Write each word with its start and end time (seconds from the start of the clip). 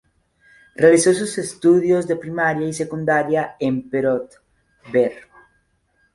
Realizó 0.73 1.13
sus 1.13 1.37
estudios 1.37 2.07
de 2.07 2.15
primaria 2.15 2.67
y 2.67 2.73
secundaria 2.73 3.55
en 3.59 3.87
Perote, 3.87 4.37
Ver. 4.91 5.27